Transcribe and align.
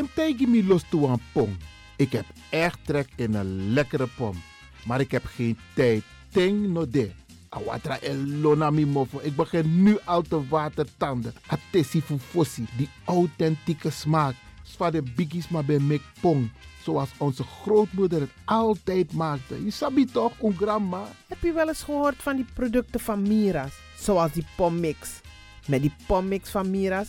Sim 0.00 0.08
tegen 0.14 0.50
me 0.50 0.64
los 0.64 0.82
toe 0.88 1.08
aan 1.08 1.20
pom. 1.32 1.56
Ik 1.96 2.12
heb 2.12 2.24
echt 2.50 2.78
trek 2.84 3.08
in 3.16 3.34
een 3.34 3.72
lekkere 3.72 4.06
pom. 4.16 4.42
Maar 4.86 5.00
ik 5.00 5.10
heb 5.10 5.24
geen 5.24 5.58
tijd. 5.74 6.02
Ting 6.32 6.68
no 6.68 6.88
de. 6.88 7.10
Awatra 7.48 7.98
elona 8.00 8.70
mi 8.70 8.86
mofo. 8.86 9.20
Ik 9.22 9.36
begin 9.36 9.82
nu 9.82 9.98
al 10.04 10.22
te 10.22 10.48
watertanden. 10.48 11.34
Atesi 11.46 12.02
fufosi. 12.02 12.66
Die 12.76 12.88
authentieke 13.04 13.90
smaak. 13.90 14.34
Zwa 14.62 14.90
de 14.90 15.02
biggies 15.02 15.48
maar 15.48 15.64
bij 15.64 15.78
mek 15.78 16.02
pong. 16.20 16.50
Zoals 16.82 17.10
onze 17.16 17.42
grootmoeder 17.42 18.20
het 18.20 18.30
altijd 18.44 19.12
maakte. 19.12 19.64
Je 19.64 19.70
sabi 19.70 20.04
toch, 20.04 20.32
een 20.42 20.56
grandma? 20.56 21.08
Heb 21.26 21.42
je 21.42 21.52
wel 21.52 21.68
eens 21.68 21.82
gehoord 21.82 22.16
van 22.16 22.36
die 22.36 22.46
producten 22.54 23.00
van 23.00 23.22
Mira's? 23.22 23.72
Zoals 23.98 24.32
die 24.32 24.46
pommix. 24.56 25.20
Met 25.66 25.80
die 25.80 25.94
pommix 26.06 26.50
van 26.50 26.70
Mira's 26.70 27.08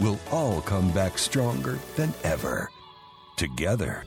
we'll 0.00 0.18
all 0.30 0.60
come 0.60 0.90
back 0.92 1.18
stronger 1.18 1.78
than 1.96 2.12
ever. 2.22 2.70
Together. 3.36 4.04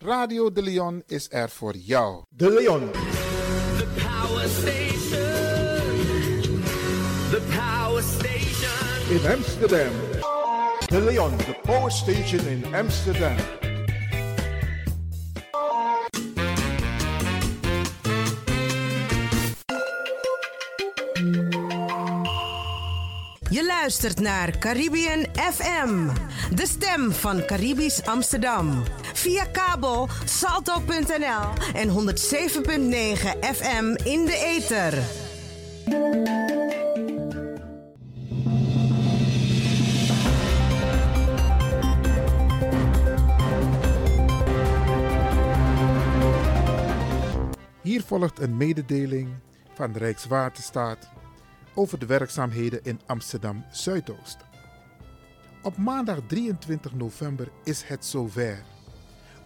Radio 0.00 0.52
De 0.52 0.62
Leon 0.62 1.02
is 1.06 1.26
er 1.30 1.48
voor 1.50 1.76
jou. 1.76 2.22
De 2.28 2.50
Leon. 2.50 2.90
The 3.76 3.86
power 3.96 4.48
station. 4.48 5.18
The 7.30 7.42
power 7.54 8.02
station. 8.02 9.10
In 9.10 9.32
Amsterdam. 9.32 9.92
De 10.86 11.00
Leon, 11.00 11.36
the 11.36 11.56
power 11.62 11.90
station 11.90 12.46
in 12.46 12.74
Amsterdam. 12.74 13.36
Luistert 23.80 24.20
naar 24.20 24.58
Caribbean 24.58 25.26
FM, 25.34 26.08
de 26.54 26.66
stem 26.66 27.12
van 27.12 27.44
Caribisch 27.44 28.06
Amsterdam. 28.06 28.82
Via 29.12 29.44
kabel 29.44 30.08
salto.nl 30.24 31.74
en 31.74 31.88
107.9 31.88 31.94
FM 33.40 33.96
in 34.04 34.24
de 34.24 34.56
ether. 34.56 35.02
Hier 47.82 48.02
volgt 48.02 48.40
een 48.40 48.56
mededeling 48.56 49.28
van 49.74 49.92
Rijkswaterstaat 49.92 51.08
over 51.74 51.98
de 51.98 52.06
werkzaamheden 52.06 52.84
in 52.84 53.00
Amsterdam 53.06 53.64
Zuidoost. 53.70 54.36
Op 55.62 55.76
maandag 55.76 56.18
23 56.26 56.94
november 56.94 57.48
is 57.64 57.82
het 57.82 58.04
zover. 58.04 58.62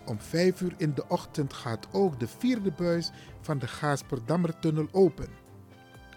Om 0.07 0.21
5 0.21 0.61
uur 0.61 0.75
in 0.77 0.95
de 0.95 1.09
ochtend 1.09 1.53
gaat 1.53 1.87
ook 1.93 2.21
de 2.21 2.29
vierde 2.29 2.73
buis 2.73 3.11
van 3.41 3.59
de 3.59 3.67
Gaasperdammertunnel 3.67 4.89
open. 4.93 5.29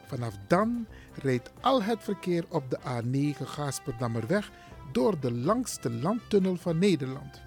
Vanaf 0.08 0.34
dan 0.48 0.88
rijdt 1.14 1.52
al 1.62 1.84
het 1.84 2.04
verkeer 2.04 2.46
op 2.50 2.70
de 2.70 2.80
A9 2.80 3.44
Gaasperdammerweg 3.44 4.52
door 4.92 5.20
de 5.20 5.32
langste 5.32 5.92
landtunnel 5.92 6.56
van 6.56 6.78
Nederland. 6.78 7.42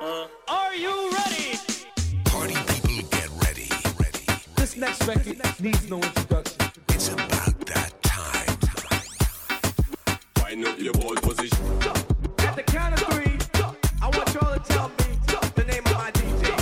Uh, 0.00 0.26
are 0.46 0.76
you 0.76 1.07
next 4.78 5.06
record 5.06 5.60
needs 5.60 5.90
no 5.90 5.96
introduction. 5.96 6.70
It's 6.90 7.08
about 7.08 7.66
that 7.66 7.92
time. 8.02 8.58
Wind 10.44 10.66
up 10.66 10.78
your 10.78 10.92
ball 10.94 11.16
position. 11.16 11.58
At 12.38 12.54
the 12.54 12.62
count 12.62 12.94
of 12.94 13.00
three, 13.08 13.38
I 14.00 14.08
want 14.08 14.34
y'all 14.34 14.54
to 14.54 14.60
tell 14.60 14.88
me 14.88 15.18
the 15.56 15.64
name 15.64 15.84
of 15.86 15.94
my 15.94 16.10
DJ. 16.12 16.54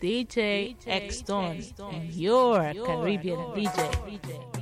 DJ 0.00 0.76
X 0.86 1.20
Don 1.20 1.62
and 1.92 2.10
your 2.14 2.72
Caribbean 2.72 3.38
DJ. 3.54 4.59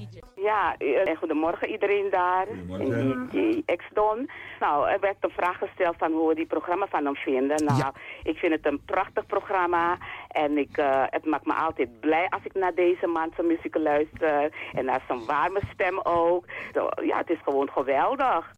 Ja, 0.49 0.77
eh, 0.77 1.17
goedemorgen 1.17 1.69
iedereen 1.69 2.11
daar. 2.11 2.47
Goedemorgen. 2.69 3.65
X-Don. 3.77 4.31
Nou, 4.61 4.89
er 4.89 5.01
werd 5.01 5.17
een 5.21 5.31
vraag 5.31 5.59
gesteld 5.59 5.97
van 5.99 6.13
hoe 6.13 6.29
we 6.29 6.35
die 6.35 6.47
programma 6.47 6.87
van 6.87 7.05
hem 7.05 7.17
vinden. 7.17 7.65
Nou, 7.65 7.93
ik 8.23 8.37
vind 8.37 8.53
het 8.53 8.67
een 8.67 8.81
prachtig 8.85 9.27
programma. 9.27 9.99
En 10.29 10.59
ik, 10.59 10.77
eh, 10.77 11.03
het 11.07 11.25
maakt 11.25 11.47
me 11.47 11.55
altijd 11.55 12.01
blij 12.01 12.27
als 12.29 12.45
ik 12.45 12.55
naar 12.55 12.75
deze 12.75 13.07
man 13.07 13.33
zijn 13.35 13.47
muziek 13.47 13.77
luister. 13.77 14.53
En 14.73 14.85
naar 14.85 15.03
zijn 15.07 15.25
warme 15.27 15.61
stem 15.73 16.01
ook. 16.03 16.45
Zo, 16.75 16.89
ja, 17.03 17.17
het 17.19 17.31
is 17.31 17.43
gewoon 17.45 17.71
geweldig. 17.71 18.55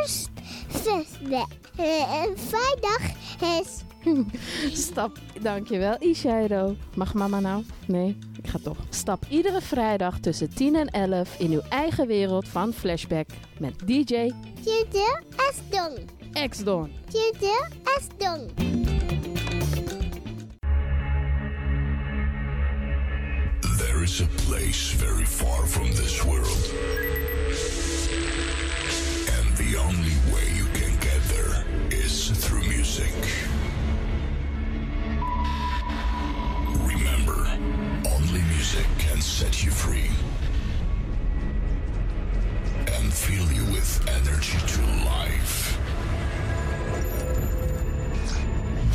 Eerst 0.00 0.30
zesde. 0.68 1.44
Vrijdag 2.34 3.02
is... 3.60 3.85
Stap, 4.86 5.18
dankjewel 5.40 5.96
Ishairo. 5.98 6.76
Mag 6.94 7.14
mama 7.14 7.40
nou? 7.40 7.64
Nee, 7.86 8.18
ik 8.42 8.48
ga 8.48 8.58
toch. 8.62 8.78
Stap 8.90 9.24
iedere 9.28 9.60
vrijdag 9.60 10.18
tussen 10.20 10.54
10 10.54 10.76
en 10.76 10.86
11 10.86 11.38
in 11.38 11.50
uw 11.50 11.62
eigen 11.68 12.06
wereld 12.06 12.48
van 12.48 12.72
Flashback 12.72 13.28
met 13.58 13.78
DJ 13.86 14.32
Tjede 14.62 15.22
Esdong. 15.50 15.98
X-Don. 16.48 16.90
Tjede 17.08 17.68
Esdong. 17.98 18.50
There 23.78 24.02
is 24.02 24.20
a 24.20 24.28
place 24.48 24.96
very 24.96 25.26
far 25.26 25.66
from 25.66 25.86
this 25.90 26.24
world. 26.24 26.72
And 29.38 29.56
the 29.56 29.78
only 29.78 30.16
way 30.32 30.56
you 30.56 30.66
can 30.72 30.92
get 31.00 31.22
there 31.28 31.64
is 31.88 32.30
through 32.30 32.66
music. 32.66 33.45
Music 38.72 38.98
can 38.98 39.20
set 39.20 39.64
you 39.64 39.70
free 39.70 40.10
and 42.94 43.12
fill 43.12 43.52
you 43.52 43.64
with 43.72 44.04
energy 44.08 44.58
to 44.66 44.80
life. 45.04 45.78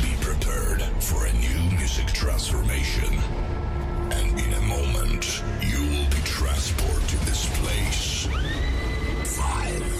Be 0.02 0.14
prepared 0.20 0.82
for 1.02 1.24
a 1.24 1.32
new 1.32 1.76
music 1.78 2.06
transformation. 2.08 3.14
And 4.10 4.38
in 4.38 4.52
a 4.52 4.60
moment, 4.60 5.42
you 5.62 5.80
will 5.80 6.10
be 6.10 6.22
transported 6.24 7.08
to 7.08 7.16
this 7.24 7.46
place. 7.58 8.28
Five, 9.24 9.91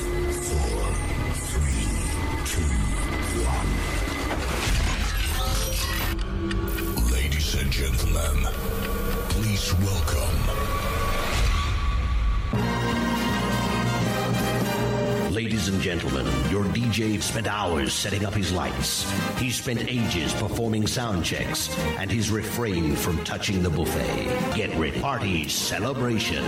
gentlemen, 16.02 16.50
your 16.50 16.64
DJ 16.64 17.22
spent 17.22 17.46
hours 17.46 17.92
setting 17.92 18.24
up 18.24 18.34
his 18.34 18.52
lights. 18.52 19.08
He 19.38 19.50
spent 19.50 19.88
ages 19.88 20.32
performing 20.34 20.86
sound 20.86 21.24
checks, 21.24 21.72
and 21.98 22.10
he's 22.10 22.28
refrained 22.28 22.98
from 22.98 23.22
touching 23.24 23.62
the 23.62 23.70
buffet. 23.70 24.56
Get 24.56 24.74
ready. 24.76 25.00
Party 25.00 25.48
celebration. 25.48 26.42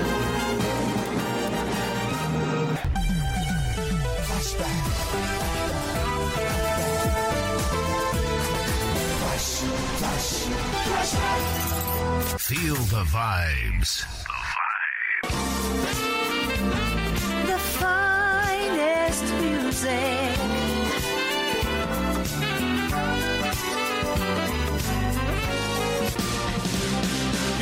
Feel 12.39 12.75
the 12.75 13.05
vibes. 13.05 14.34
You're 19.85 19.93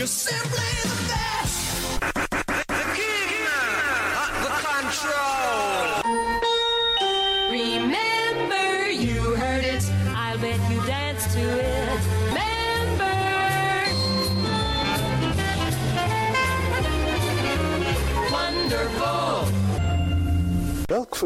simply 0.07 0.82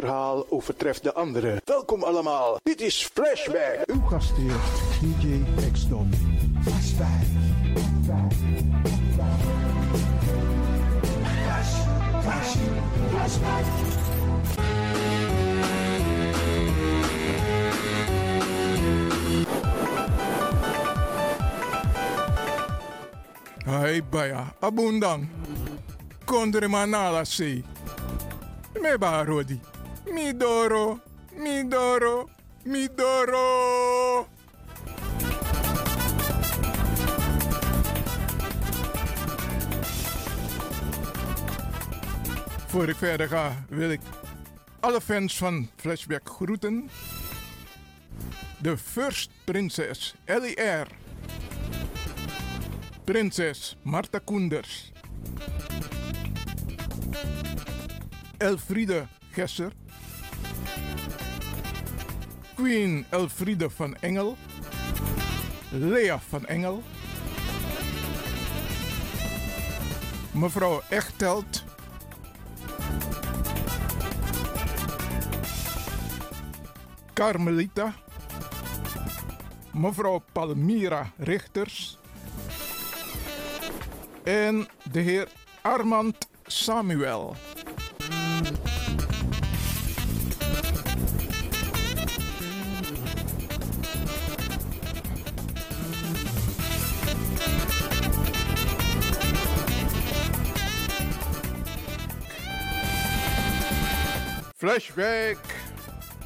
verhaal 0.01 0.47
overtreft 0.51 1.03
de 1.03 1.13
andere? 1.13 1.61
Welkom 1.65 2.03
allemaal. 2.03 2.57
Dit 2.63 2.81
is 2.81 3.09
Flashback. 3.13 3.83
Uw 3.87 4.01
gastheer, 4.01 4.57
DJ 5.01 5.43
X-Don. 5.73 6.11
Flashback. 6.63 7.25
Hai 23.65 24.03
baya, 24.11 24.45
abundang. 24.61 25.29
Kondre 26.25 26.69
manala 26.69 27.25
se. 27.25 27.63
Me 28.81 28.99
barodi. 28.99 29.61
Midoro, 30.13 31.01
midoro, 31.35 32.29
midoro. 32.65 34.29
Voor 42.67 42.89
ik 42.89 42.97
verder 42.97 43.29
ga, 43.29 43.65
wil 43.69 43.91
ik 43.91 44.01
alle 44.81 45.01
fans 45.01 45.37
van 45.37 45.71
Flashback 45.77 46.29
groeten. 46.29 46.91
De 48.59 48.77
First 48.77 49.31
Prinses 49.45 50.15
Ellie 50.25 50.61
R. 50.61 50.87
Prinses 53.05 53.77
Marta 53.83 54.19
Koenders. 54.19 54.93
Elfriede 58.39 59.07
Gesser. 59.31 59.73
Queen 62.57 63.07
Elfriede 63.11 63.71
van 63.71 63.97
Engel. 63.97 64.37
Lea 65.71 66.19
van 66.29 66.47
Engel. 66.47 66.83
Mevrouw 70.31 70.83
Echtelt. 70.89 71.65
Carmelita. 77.13 77.95
Mevrouw 79.73 80.23
Palmira 80.33 81.11
Richters. 81.17 81.99
En 84.25 84.69
de 84.91 85.01
heer 85.01 85.29
Armand 85.63 86.29
Samuel. 86.47 87.37
Flashback, 104.67 105.39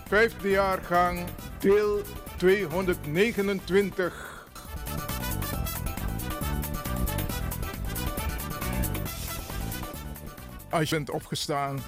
vijfde 0.08 0.48
jaargang, 0.48 1.24
deel 1.58 2.02
229. 2.36 4.46
Als 10.70 10.88
je 10.88 10.94
bent 10.94 11.10
opgestaan, 11.10 11.80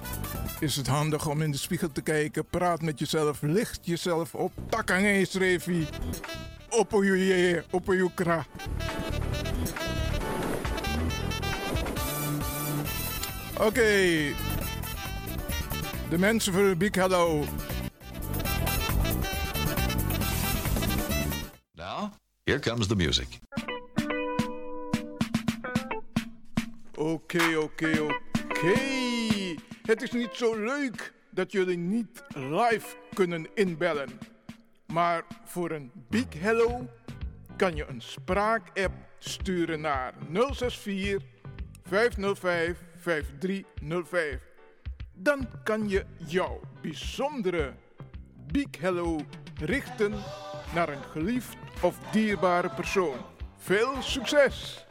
is 0.59 0.75
het 0.75 0.87
handig 0.87 1.27
om 1.27 1.41
in 1.41 1.51
de 1.51 1.57
spiegel 1.57 1.91
te 1.91 2.01
kijken. 2.01 2.45
Praat 2.45 2.81
met 2.81 2.99
jezelf, 2.99 3.41
licht 3.41 3.79
jezelf 3.81 4.35
op. 4.35 4.51
Takang 4.69 5.27
Revi. 5.31 5.87
Opoyuye, 6.69 7.63
opoyukra. 7.71 8.45
Oké. 13.59 14.31
De 16.13 16.19
mensen 16.19 16.53
voor 16.53 16.61
een 16.61 16.77
big 16.77 16.95
hello. 16.95 17.43
Now, 21.71 22.11
here 22.43 22.59
comes 22.59 22.87
the 22.87 22.95
music. 22.95 23.27
Oké, 26.95 27.57
oké, 27.57 27.99
oké. 28.01 28.73
Het 29.81 30.01
is 30.01 30.11
niet 30.11 30.29
zo 30.33 30.55
leuk 30.55 31.13
dat 31.29 31.51
jullie 31.51 31.77
niet 31.77 32.23
live 32.35 32.95
kunnen 33.13 33.47
inbellen. 33.53 34.09
Maar 34.85 35.23
voor 35.45 35.71
een 35.71 35.91
big 36.09 36.25
hello 36.37 36.87
kan 37.55 37.75
je 37.75 37.85
een 37.87 38.01
spraak-app 38.01 38.93
sturen 39.19 39.81
naar 39.81 40.13
064 40.31 41.21
505 41.83 42.77
5305. 42.97 44.52
Dan 45.13 45.47
kan 45.63 45.89
je 45.89 46.05
jouw 46.17 46.59
bijzondere 46.81 47.73
big 48.51 48.67
hello 48.79 49.19
richten 49.59 50.13
naar 50.73 50.89
een 50.89 51.03
geliefd 51.11 51.57
of 51.81 51.97
dierbare 52.11 52.69
persoon. 52.69 53.15
Veel 53.57 54.01
succes! 54.01 54.85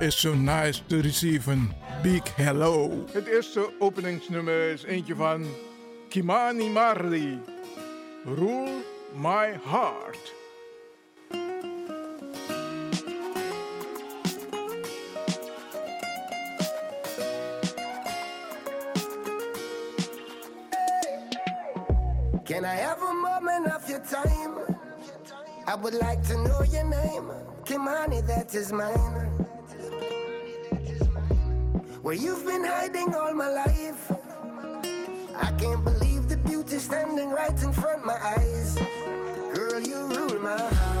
Is 0.00 0.20
so 0.20 0.34
nice 0.34 0.86
to 0.86 1.00
receive 1.00 1.50
een 1.50 1.72
big 2.02 2.36
hello. 2.36 3.04
Het 3.12 3.26
eerste 3.26 3.72
openingsnummer 3.78 4.70
is 4.70 4.82
eentje 4.82 5.14
van 5.14 5.46
Kimani 6.08 6.68
Marley. 6.68 7.38
Rule 8.24 8.82
My 9.14 9.60
Heart. 9.64 10.37
I 22.68 22.74
have 22.74 23.00
a 23.02 23.14
moment 23.14 23.68
of 23.68 23.88
your 23.88 24.00
time? 24.00 24.76
I 25.66 25.74
would 25.74 25.94
like 25.94 26.22
to 26.24 26.34
know 26.36 26.62
your 26.70 26.84
name. 26.84 27.30
Kimani, 27.64 28.26
that 28.26 28.54
is 28.54 28.74
mine. 28.74 29.14
Where 32.02 32.14
you've 32.14 32.44
been 32.44 32.64
hiding 32.64 33.14
all 33.14 33.32
my 33.32 33.48
life. 33.48 34.12
I 35.34 35.50
can't 35.52 35.82
believe 35.82 36.28
the 36.28 36.36
beauty 36.36 36.78
standing 36.78 37.30
right 37.30 37.58
in 37.62 37.72
front 37.72 38.04
my 38.04 38.18
eyes. 38.36 38.78
Girl, 39.54 39.80
you 39.80 40.06
rule 40.06 40.38
my 40.42 40.58
heart. 40.58 40.97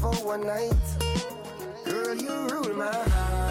For 0.00 0.12
one 0.24 0.46
night. 0.46 0.72
Girl, 1.84 2.14
you 2.14 2.48
rule 2.48 2.74
my 2.74 2.92
heart. 2.92 3.47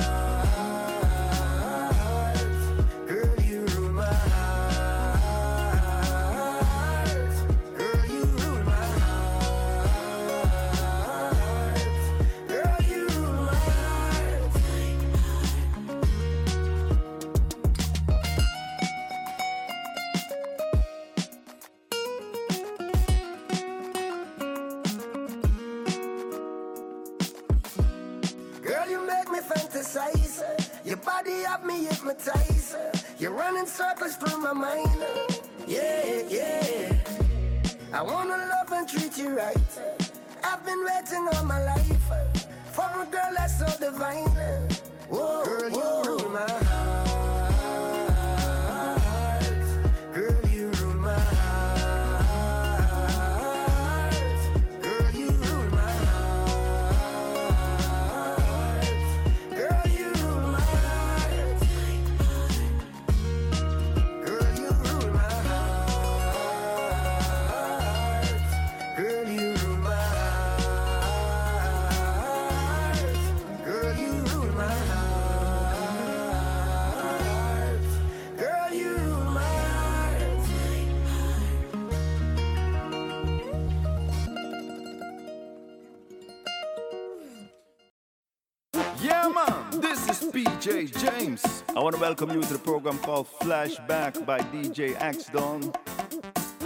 Welcome 92.20 92.36
you 92.36 92.48
to 92.48 92.54
the 92.54 92.60
program 92.60 92.98
called 93.00 93.28
Flashback 93.42 94.26
by 94.26 94.40
DJ 94.40 94.96
Axdon. 94.96 95.72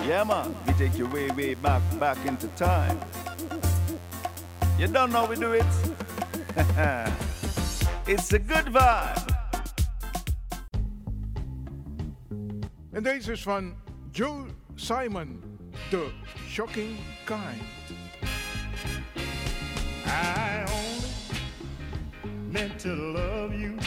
Yeah, 0.08 0.24
man, 0.24 0.56
we 0.66 0.72
take 0.74 0.98
you 0.98 1.08
way, 1.08 1.30
way 1.32 1.56
back, 1.56 1.82
back 2.00 2.18
into 2.26 2.48
time. 2.50 2.98
You 4.80 4.88
don't 4.88 5.12
know 5.12 5.26
we 5.26 5.36
do 5.36 5.52
it? 5.52 5.66
it's 8.08 8.32
a 8.32 8.40
good 8.40 8.72
vibe. 8.72 9.28
En 12.94 13.04
deze 13.04 13.32
is 13.32 13.44
van 13.44 13.74
Joe 14.12 14.46
Simon, 14.76 15.44
The 15.90 16.12
Shocking 16.48 16.98
Kind. 17.26 17.62
I 20.06 20.64
only 20.68 21.10
meant 22.52 22.80
to 22.80 22.96
love 22.96 23.54
you. 23.54 23.78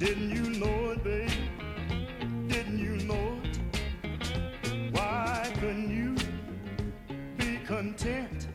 Didn't 0.00 0.30
you 0.30 0.58
know 0.58 0.92
it, 0.92 1.04
babe? 1.04 1.30
Didn't 2.48 2.78
you 2.78 2.96
know 3.06 3.38
it? 3.44 3.58
Why 4.92 5.52
couldn't 5.60 5.90
you 5.90 6.16
be 7.36 7.58
content 7.66 8.48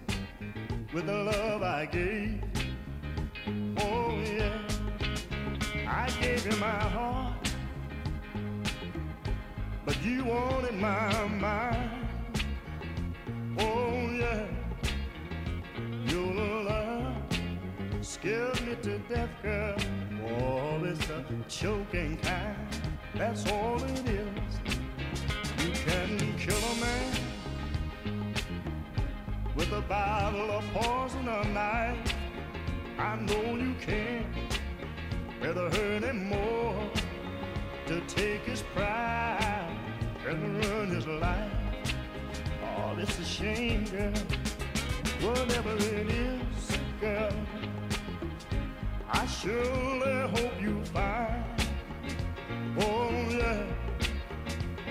with 0.92 1.06
the 1.06 1.14
love 1.14 1.62
I 1.62 1.86
gave? 1.86 2.42
Oh, 3.78 4.20
yeah. 4.26 4.58
I 5.88 6.10
gave 6.20 6.48
you 6.48 6.58
my 6.58 6.80
heart, 6.96 7.48
but 9.86 10.04
you 10.04 10.24
wanted 10.26 10.74
my 10.74 11.28
mind. 11.28 12.08
Oh, 13.60 14.10
yeah. 14.10 14.48
Your 16.08 16.64
love 16.64 17.18
scares 18.02 18.60
me 18.62 18.76
to 18.82 18.98
death, 18.98 19.30
girl. 19.44 19.78
Oh, 20.28 20.84
it's 20.84 21.10
a 21.10 21.24
choking 21.48 22.18
kind. 22.18 22.56
That's 23.14 23.50
all 23.52 23.82
it 23.84 24.10
is. 24.10 24.30
You 25.64 25.72
can 25.72 26.38
kill 26.38 26.58
a 26.58 26.76
man 26.82 27.16
with 29.56 29.72
a 29.72 29.82
bottle 29.82 30.52
of 30.52 30.64
poison 30.74 31.28
or 31.28 31.44
knife. 31.46 32.16
I 32.98 33.16
know 33.18 33.56
you 33.56 33.76
can. 33.82 34.26
rather 35.42 35.70
hurt 35.70 36.04
him 36.04 36.30
more 36.30 36.90
to 37.88 38.02
take 38.08 38.42
his 38.42 38.64
pride 38.74 39.78
and 40.28 40.66
run 40.66 40.90
his 40.90 41.06
life. 41.06 41.52
Oh, 42.64 42.96
it's 42.98 43.20
a 43.20 43.26
shame, 43.26 43.86
girl. 43.86 44.14
Whatever 45.22 45.76
it 45.76 46.10
is, 46.10 46.78
girl, 47.00 47.32
I 49.12 49.26
surely 49.28 50.30
hope 50.30 50.62
you 50.62 50.84
find. 50.86 51.44
Oh, 52.80 53.10
yeah. 53.30 53.64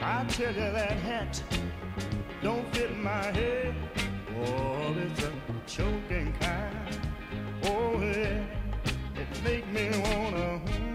I 0.01 0.25
tell 0.29 0.53
you 0.53 0.73
that 0.73 0.93
hat 0.93 1.43
don't 2.45 2.71
fit 2.75 2.95
my 2.99 3.25
head. 3.33 3.75
Oh, 4.45 4.95
it's 4.99 5.23
a 5.23 5.33
choking 5.67 6.33
kind. 6.41 6.99
Oh, 7.65 7.99
yeah. 7.99 8.45
It 9.17 9.43
make 9.43 9.67
me 9.73 9.89
wanna. 10.05 10.94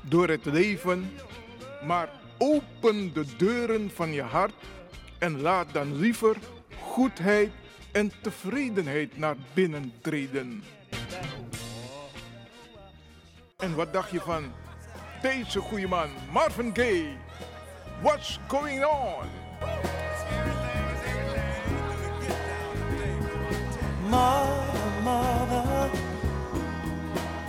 Door 0.00 0.28
het 0.28 0.44
leven, 0.44 1.10
maar 1.86 2.08
open 2.38 3.12
de 3.12 3.36
deuren 3.36 3.90
van 3.94 4.12
je 4.12 4.22
hart 4.22 4.54
en 5.18 5.40
laat 5.40 5.72
dan 5.72 5.96
liever 5.96 6.36
goedheid 6.80 7.50
en 7.92 8.12
tevredenheid 8.22 9.18
naar 9.18 9.36
binnen 9.54 9.92
treden. 10.00 10.64
En 13.56 13.74
wat 13.74 13.92
dacht 13.92 14.10
je 14.10 14.20
van 14.20 14.52
deze 15.22 15.60
goede 15.60 15.88
man, 15.88 16.08
Marvin 16.32 16.70
Gaye? 16.74 17.16
What's 18.02 18.38
going 18.48 18.84
on? 18.84 19.26
Mother, 24.10 25.45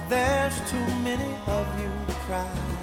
there's 0.09 0.57
too 0.71 0.87
many 1.03 1.35
of 1.47 1.67
you 1.81 1.91
crying. 2.25 2.75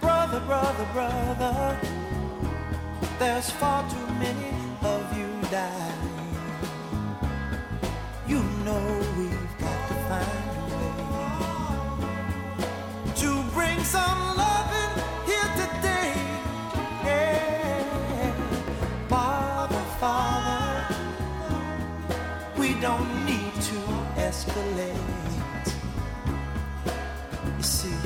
Brother, 0.00 0.40
brother, 0.40 0.86
brother, 0.92 1.78
there's 3.18 3.50
far 3.50 3.88
too 3.90 4.06
many 4.18 4.54
of 4.82 5.18
you 5.18 5.28
dying. 5.50 5.98
You 8.26 8.42
know 8.64 9.00
we've 9.18 9.58
got 9.58 9.88
to 9.88 9.94
find 10.08 10.44
a 10.58 10.76
way 10.76 10.94
to 13.16 13.42
bring 13.52 13.78
some 13.84 14.36
loving 14.36 14.92
here 15.26 15.50
today. 15.60 16.14
Yeah. 17.04 18.32
Father, 19.08 19.82
Father, 19.98 20.94
we 22.56 22.74
don't 22.80 23.21
escalate. 24.32 25.68
You 27.58 27.62
see, 27.62 27.98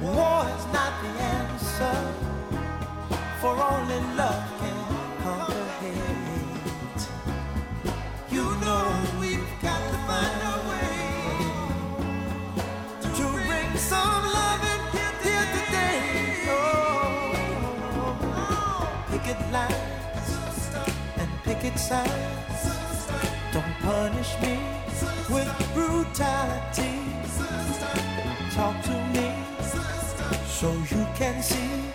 war 0.00 0.46
is 0.56 0.64
not 0.76 0.92
the 1.02 1.12
answer, 1.36 1.98
for 3.40 3.52
only 3.70 4.00
love 4.20 4.44
can 4.60 4.78
conquer 5.24 5.66
hate. 5.80 7.02
You 8.34 8.46
know 8.64 8.86
we've 9.20 9.52
got 9.66 9.80
to 9.90 9.98
find 10.08 10.40
a 10.52 10.56
way 10.70 10.96
to 13.18 13.24
bring 13.48 13.70
some 13.92 14.24
loving 14.38 14.84
here, 14.94 15.16
here 15.26 15.48
today. 15.56 15.98
Oh, 16.54 17.32
picket 19.10 19.40
lines 19.56 20.30
and 21.20 21.30
picket 21.42 21.76
signs. 21.76 22.62
Don't 23.52 23.74
punish 23.82 24.32
me 24.42 24.54
with 25.28 25.61
brutality. 25.74 26.98
Talk 28.54 28.82
to 28.84 28.96
me 29.12 29.32
so 30.46 30.72
you 30.90 31.06
can 31.16 31.42
see 31.42 31.91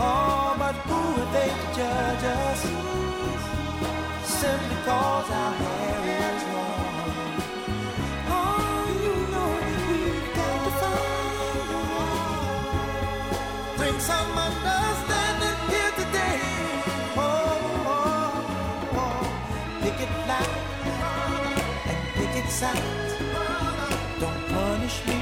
Oh, 0.00 0.54
but 0.58 0.74
who 0.86 1.00
are 1.20 1.30
they 1.32 1.48
to 1.48 1.66
judge 1.76 2.24
us? 2.24 2.60
Simply 4.24 4.76
cause 4.84 5.30
our 5.30 5.54
hair 5.62 6.00
is 6.22 6.42
long. 6.54 7.34
Oh, 8.38 8.84
you 9.02 9.14
know 9.32 9.50
we've 9.88 10.30
got 10.38 10.58
to 10.64 10.70
find 10.80 11.70
a 11.74 11.82
way. 11.90 12.16
Bring 13.78 13.98
some 14.00 14.32
understanding 14.48 15.58
here 15.72 15.92
today. 16.02 16.40
Oh, 17.16 17.30
oh, 17.86 19.00
oh. 19.02 19.22
picket 19.82 20.12
line 20.28 20.56
and 21.90 22.00
picket 22.14 22.48
signs. 22.50 23.12
Don't 24.20 24.42
punish 24.48 25.06
me 25.06 25.21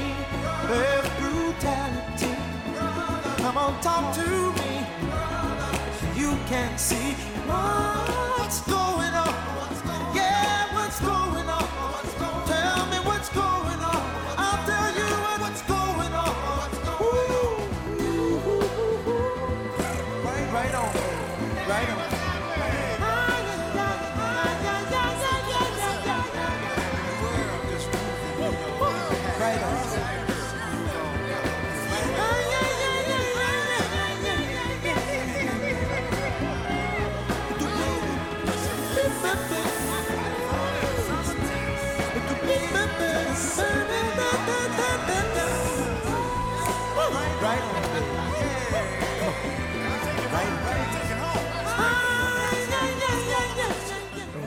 Come 3.53 3.73
on, 3.73 3.81
talk 3.81 4.15
to 4.15 4.21
me. 4.61 4.79
You 6.15 6.37
can 6.47 6.77
see 6.77 7.11
what's 7.45 8.61
going 8.61 9.13
on. 9.13 9.30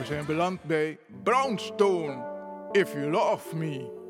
zijn 0.05 0.25
beland 0.25 0.63
bij 0.63 0.97
Brownstone. 1.23 2.33
If 2.71 2.93
You 2.93 3.09
Love 3.09 3.55
Me. 3.55 4.04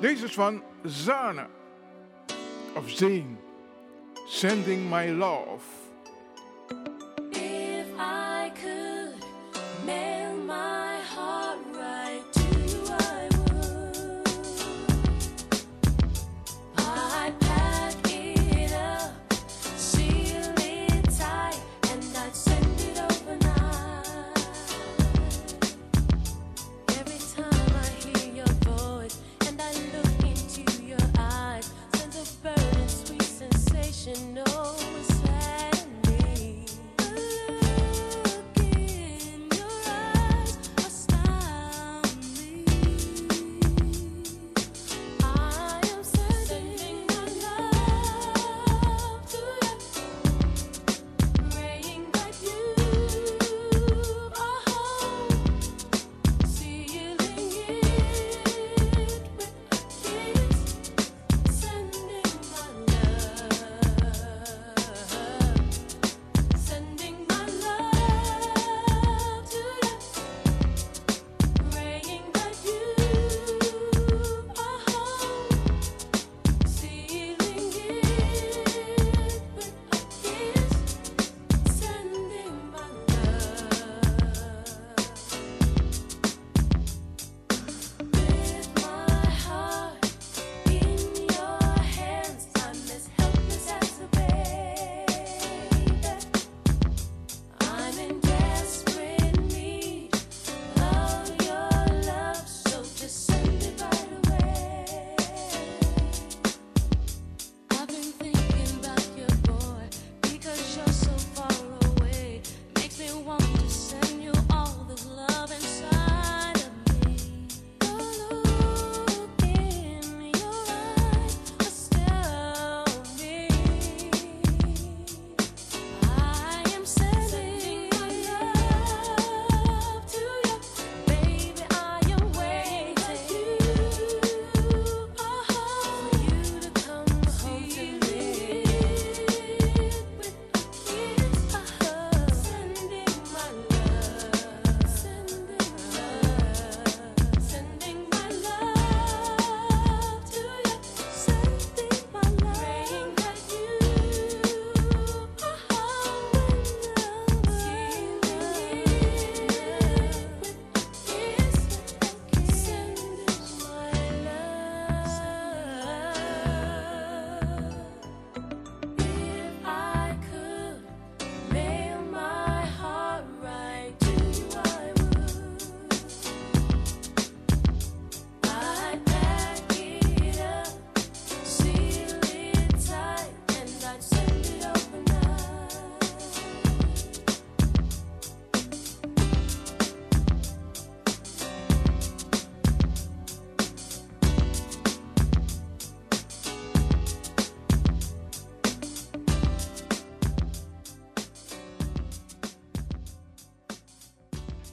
Deze 0.00 0.24
is 0.24 0.34
van 0.34 0.62
Zane. 0.84 1.46
Of 2.76 2.90
Zane. 2.90 3.36
Sending 4.26 4.90
my 4.90 5.08
love. 5.08 5.79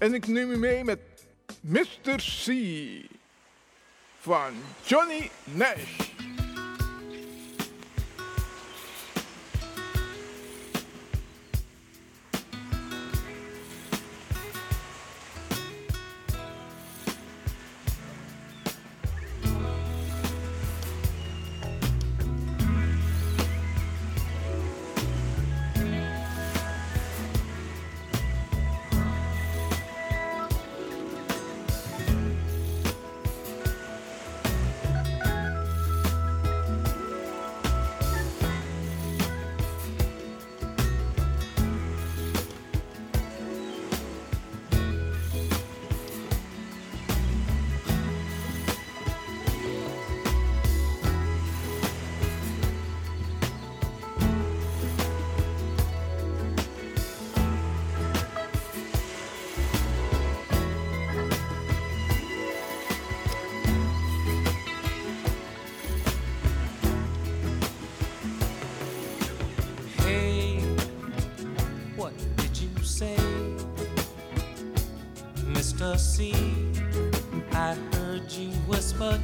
En 0.07 0.13
ik 0.13 0.27
neem 0.27 0.51
u 0.51 0.57
mee 0.57 0.83
met 0.83 0.99
Mr. 1.61 2.15
C 2.15 2.51
van 4.19 4.53
Johnny 4.85 5.29
Nash. 5.43 6.06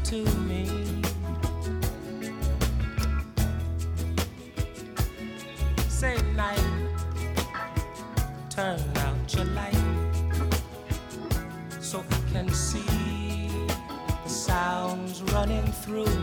to 0.03 0.23
me. 0.39 0.67
Say 5.87 6.17
night, 6.35 6.59
turn 8.49 8.79
out 8.97 9.35
your 9.35 9.45
light 9.45 9.75
so 11.79 11.99
we 11.99 12.31
can 12.31 12.49
see 12.49 13.49
the 14.23 14.29
sounds 14.29 15.21
running 15.33 15.65
through. 15.83 16.22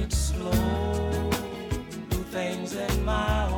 it 0.00 0.12
slow, 0.12 0.50
do 2.10 2.18
things 2.30 2.74
in 2.74 3.04
my 3.04 3.48
own 3.50 3.57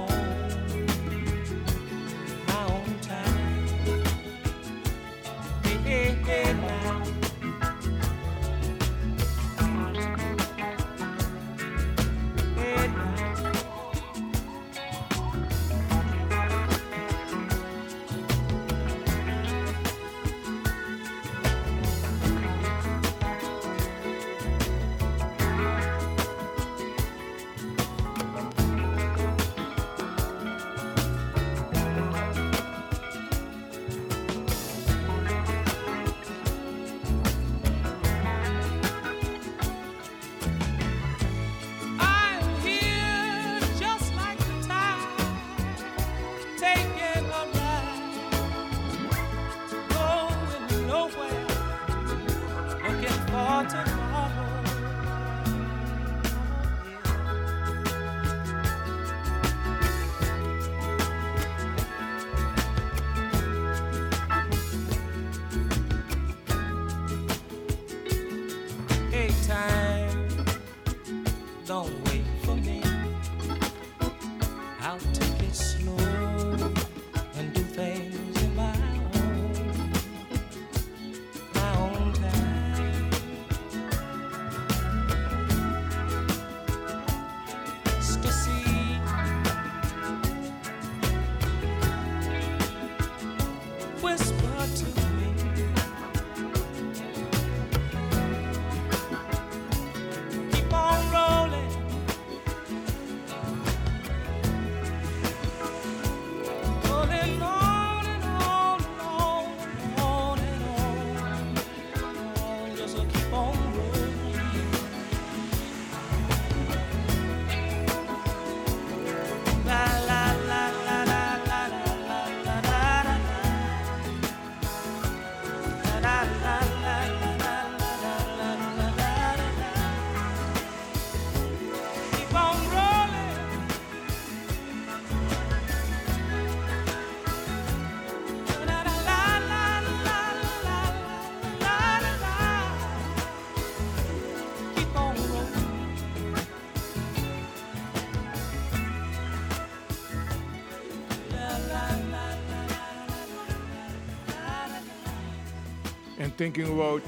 thinking 156.41 156.73
about 156.73 157.03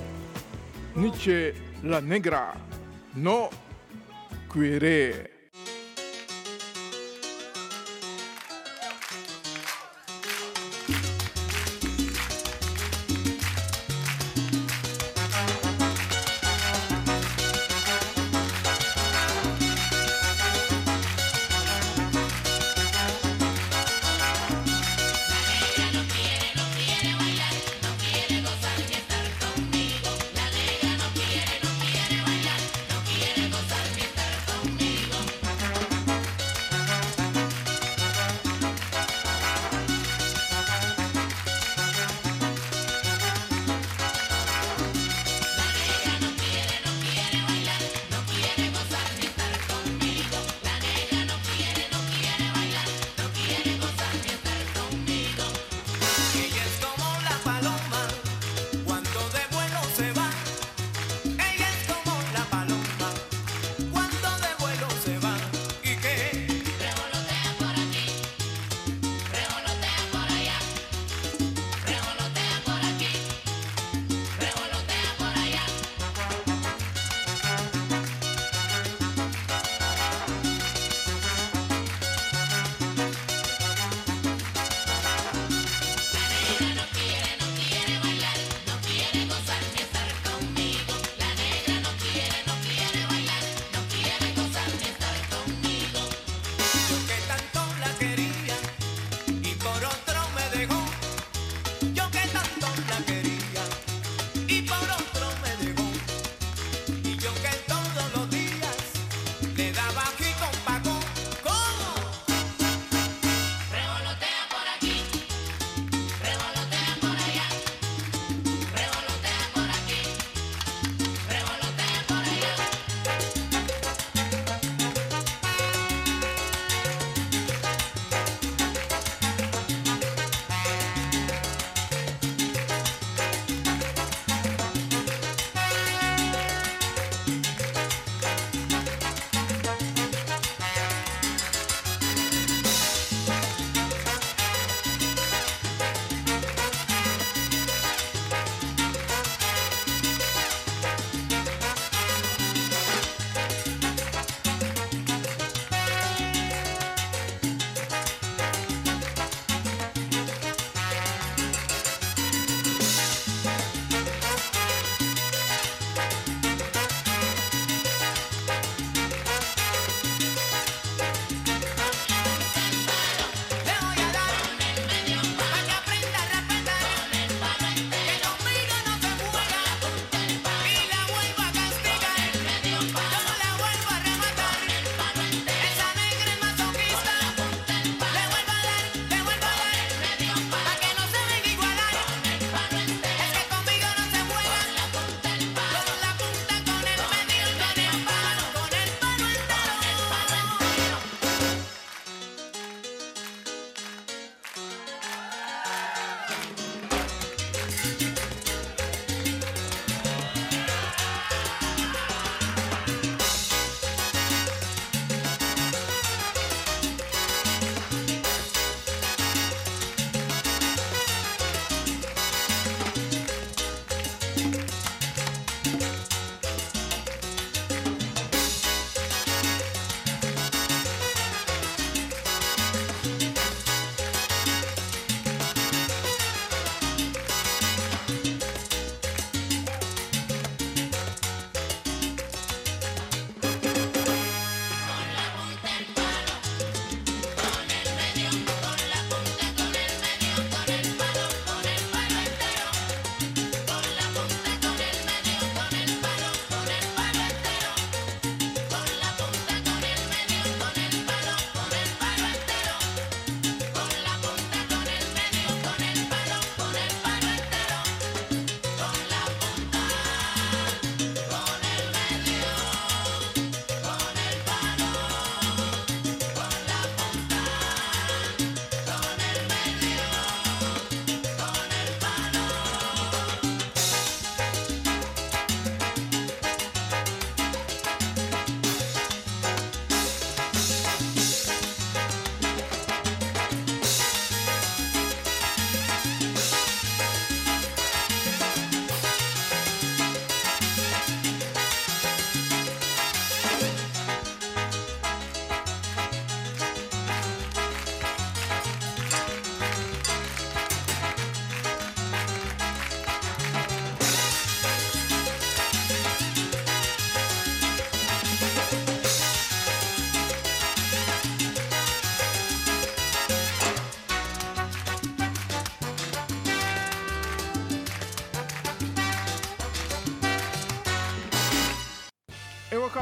Nietzsche 0.95 1.55
La 1.85 2.01
Negra, 2.01 2.53
no 3.15 3.49
querer. 4.53 5.32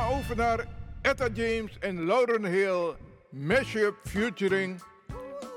over 0.08 0.36
naar 0.36 0.66
Etta 1.02 1.28
James 1.32 1.78
en 1.78 2.04
Lauren 2.04 2.44
Hill. 2.44 2.94
Mashup 3.30 3.94
featuring 4.04 4.80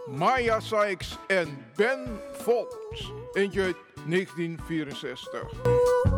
Maya 0.08 0.60
Sykes 0.60 1.18
en 1.28 1.66
Ben 1.76 2.20
Volks. 2.32 3.12
Eentje 3.34 3.76
1964. 4.08 6.12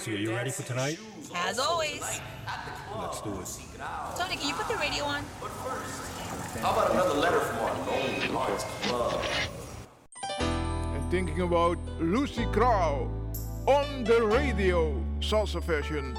Are 0.00 0.10
here. 0.12 0.18
You 0.18 0.34
ready 0.34 0.50
for 0.50 0.62
tonight? 0.62 0.98
As 1.34 1.58
always. 1.58 2.00
Let's 2.98 3.20
do 3.20 3.38
it. 3.38 3.60
Tony, 4.16 4.36
can 4.36 4.48
you 4.48 4.54
put 4.54 4.66
the 4.66 4.76
radio 4.76 5.04
on? 5.04 5.22
But 5.42 5.50
first, 5.50 6.58
how 6.60 6.72
about 6.72 6.92
another 6.92 7.20
letter 7.20 7.40
from 7.40 7.58
our 7.58 8.46
club? 8.82 9.22
I'm 10.38 11.10
thinking 11.10 11.42
about 11.42 11.76
Lucy 12.00 12.46
Crow 12.46 13.10
on 13.66 14.04
the 14.04 14.22
radio, 14.22 14.94
salsa 15.20 15.62
version. 15.62 16.16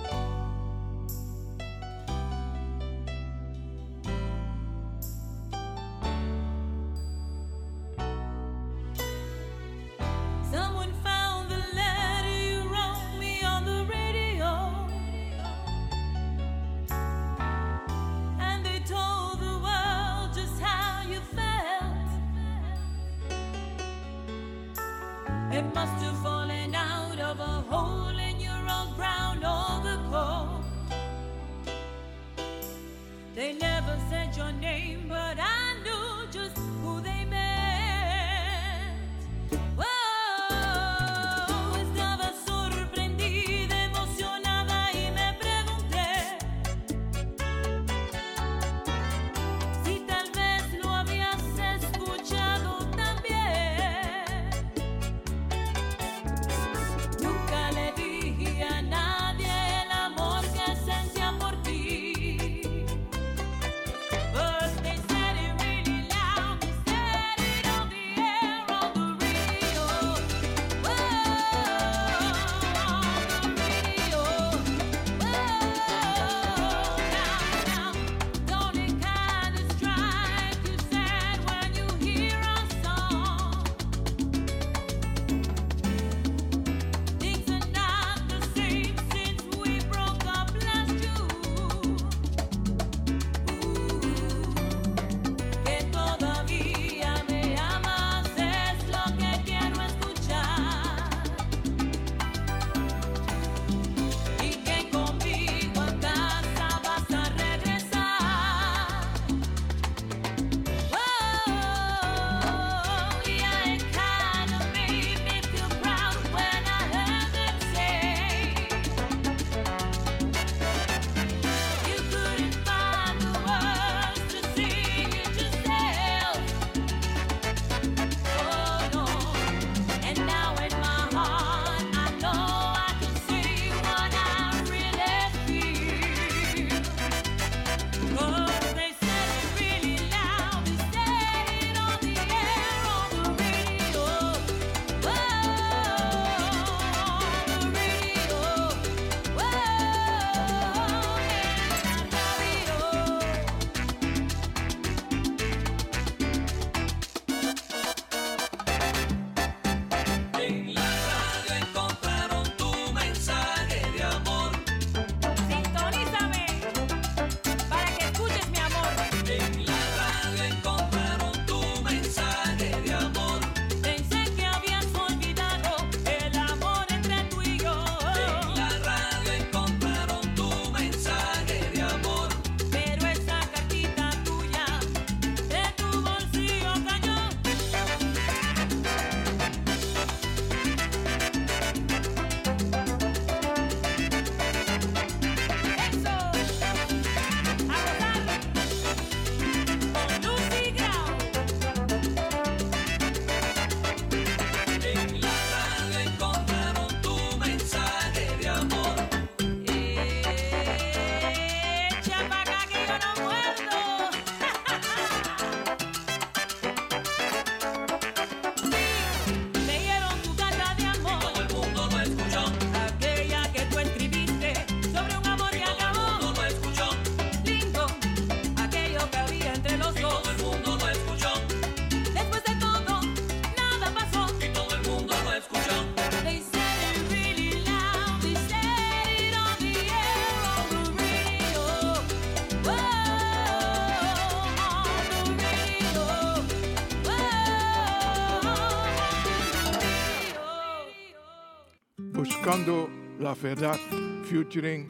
Buscando 252.52 252.90
la 253.20 253.34
Verdad 253.34 253.80
featuring 254.26 254.90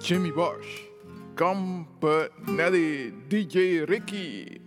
Jimmy 0.00 0.30
Bosch, 0.30 0.82
Campanelli, 1.34 3.10
DJ 3.26 3.86
Ricky. 3.86 4.63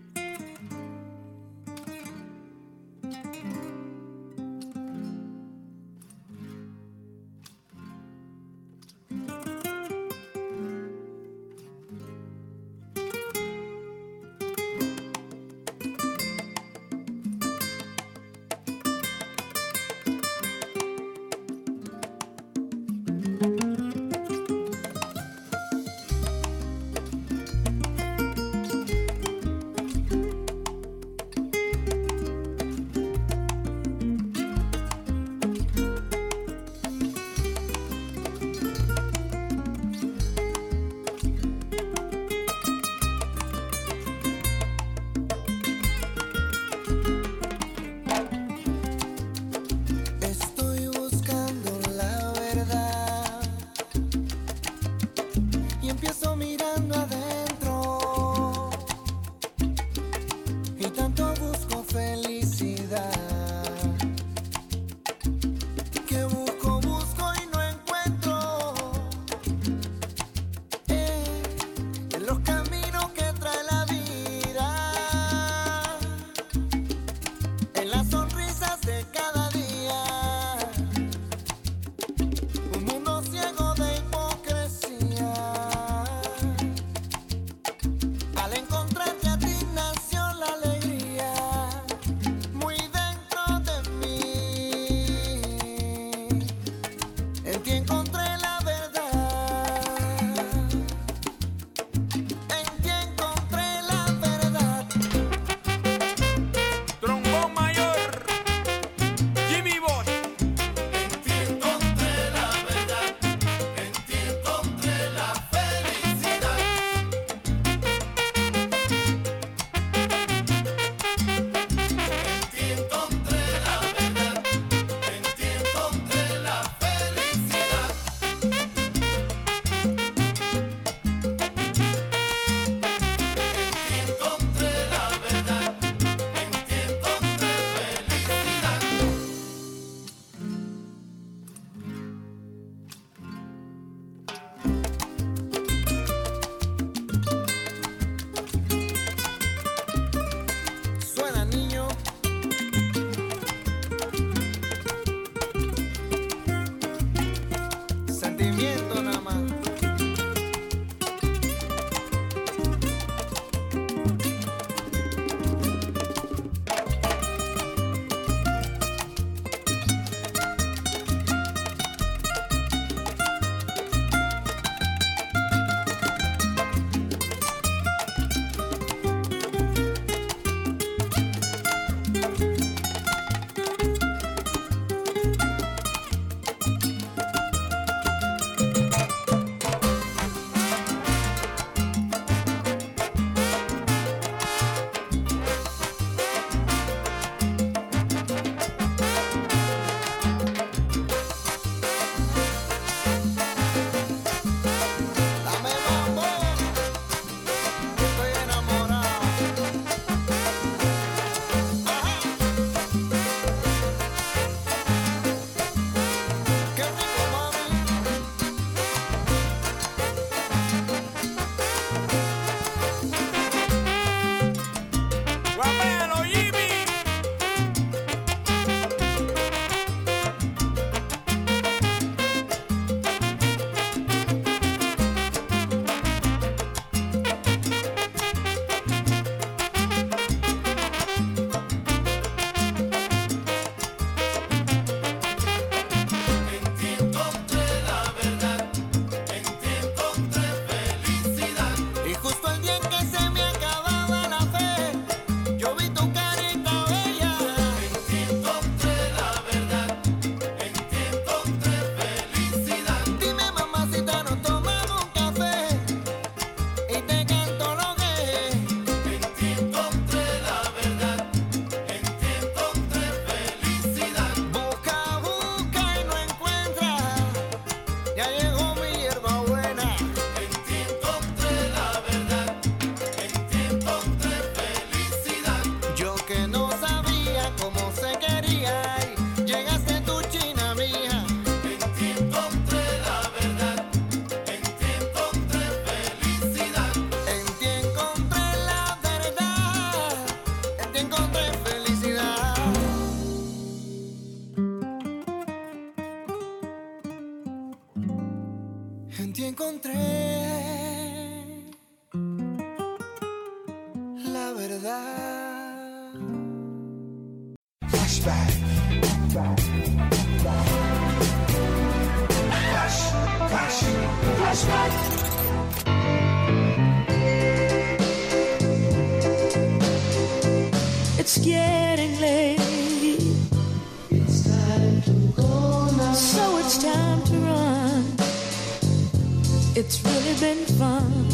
It's 339.78 340.01
really 340.01 340.39
been 340.39 340.65
fun, 340.75 341.28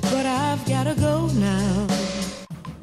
but 0.00 0.26
I've 0.26 0.64
gotta 0.66 0.94
go 0.94 1.26
now. 1.32 1.88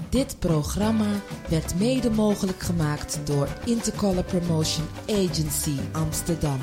Dit 0.10 0.40
programma 0.40 1.22
werd 1.50 1.80
mede 1.80 2.10
mogelijk 2.10 2.60
gemaakt 2.60 3.20
door 3.24 3.48
Intercolor 3.66 4.24
Promotion 4.24 4.88
Agency 5.08 5.78
Amsterdam. 5.92 6.60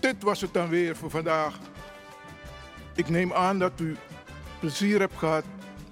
Dit 0.00 0.22
was 0.22 0.40
het 0.40 0.52
dan 0.52 0.68
weer 0.68 0.96
voor 0.96 1.10
vandaag. 1.10 1.58
Ik 2.94 3.08
neem 3.08 3.32
aan 3.32 3.58
dat 3.58 3.80
u 3.80 3.96
plezier 4.60 4.98
hebt 4.98 5.18
gehad, 5.18 5.44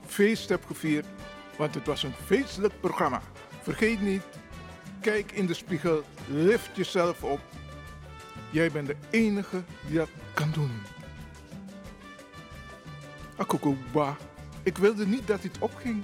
feest 0.06 0.48
hebt 0.48 0.66
gevierd, 0.66 1.06
want 1.58 1.74
het 1.74 1.86
was 1.86 2.02
een 2.02 2.14
feestelijk 2.24 2.80
programma. 2.80 3.22
Vergeet 3.62 4.00
niet, 4.00 4.22
kijk 5.00 5.32
in 5.32 5.46
de 5.46 5.54
spiegel, 5.54 6.02
lift 6.28 6.70
jezelf 6.76 7.22
op. 7.22 7.40
Jij 8.56 8.70
bent 8.70 8.86
de 8.86 8.96
enige 9.10 9.62
die 9.86 9.96
dat 9.96 10.08
kan 10.34 10.50
doen. 10.50 10.70
Akokoba, 13.36 14.16
ik 14.62 14.78
wilde 14.78 15.06
niet 15.06 15.26
dat 15.26 15.42
dit 15.42 15.58
opging. 15.58 16.02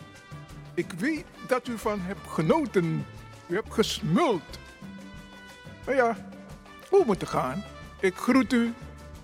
Ik 0.74 0.92
weet 0.92 1.24
dat 1.46 1.68
u 1.68 1.78
van 1.78 2.00
hebt 2.00 2.28
genoten. 2.28 3.06
U 3.46 3.54
hebt 3.54 3.74
gesmuld. 3.74 4.58
Maar 5.84 5.94
ja, 5.94 6.16
hoe 6.88 7.04
moet 7.06 7.20
het 7.20 7.30
gaan? 7.30 7.64
Ik 8.00 8.14
groet 8.14 8.52
u. 8.52 8.72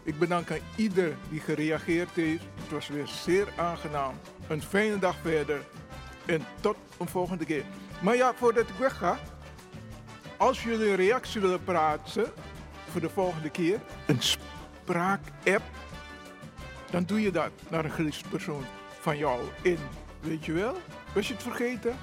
Ik 0.02 0.18
bedank 0.18 0.50
aan 0.50 0.58
ieder 0.76 1.16
die 1.30 1.40
gereageerd 1.40 2.14
heeft. 2.14 2.44
Het 2.54 2.70
was 2.70 2.88
weer 2.88 3.06
zeer 3.06 3.48
aangenaam. 3.56 4.14
Een 4.46 4.62
fijne 4.62 4.98
dag 4.98 5.16
verder. 5.22 5.60
En 6.26 6.44
tot 6.60 6.76
een 6.98 7.08
volgende 7.08 7.44
keer. 7.44 7.64
Maar 8.02 8.16
ja, 8.16 8.34
voordat 8.34 8.68
ik 8.68 8.74
wegga. 8.78 9.18
Als 10.36 10.62
jullie 10.62 10.88
een 10.88 10.96
reactie 10.96 11.40
willen 11.40 11.64
praten 11.64 12.32
voor 12.88 13.00
de 13.00 13.10
volgende 13.10 13.50
keer. 13.50 13.80
Een 14.06 14.22
spraak-app. 14.22 15.62
Dan 16.90 17.04
doe 17.04 17.20
je 17.20 17.30
dat 17.30 17.50
naar 17.68 17.84
een 17.84 17.90
geliefd 17.90 18.28
persoon 18.28 18.64
van 19.00 19.18
jou 19.18 19.40
in. 19.62 19.78
Weet 20.20 20.44
je 20.44 20.52
wel? 20.52 20.76
Was 21.14 21.28
je 21.28 21.34
het 21.34 21.42
vergeten? 21.42 21.96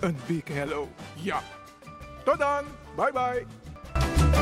Een 0.00 0.16
big 0.26 0.48
hello. 0.48 0.88
Ja. 1.14 1.42
Tot 2.24 2.38
dan. 2.38 2.64
Bye 2.96 3.12
bye. 3.12 4.39